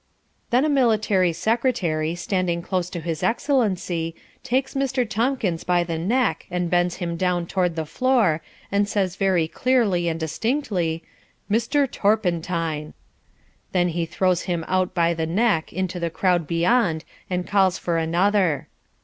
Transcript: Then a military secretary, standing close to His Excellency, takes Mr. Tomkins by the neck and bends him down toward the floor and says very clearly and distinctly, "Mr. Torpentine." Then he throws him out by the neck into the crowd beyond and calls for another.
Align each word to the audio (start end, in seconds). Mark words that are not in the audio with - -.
Then 0.49 0.65
a 0.65 0.67
military 0.67 1.31
secretary, 1.31 2.15
standing 2.15 2.63
close 2.63 2.89
to 2.89 3.01
His 3.01 3.21
Excellency, 3.21 4.15
takes 4.41 4.73
Mr. 4.73 5.07
Tomkins 5.07 5.63
by 5.63 5.83
the 5.83 5.99
neck 5.99 6.47
and 6.49 6.71
bends 6.71 6.95
him 6.95 7.15
down 7.17 7.45
toward 7.45 7.75
the 7.75 7.85
floor 7.85 8.41
and 8.71 8.89
says 8.89 9.15
very 9.15 9.47
clearly 9.47 10.07
and 10.07 10.19
distinctly, 10.19 11.03
"Mr. 11.51 11.87
Torpentine." 11.87 12.93
Then 13.73 13.89
he 13.89 14.07
throws 14.07 14.41
him 14.49 14.65
out 14.67 14.95
by 14.95 15.13
the 15.13 15.27
neck 15.27 15.71
into 15.71 15.99
the 15.99 16.09
crowd 16.09 16.47
beyond 16.47 17.05
and 17.29 17.45
calls 17.45 17.77
for 17.77 17.99
another. 17.99 18.69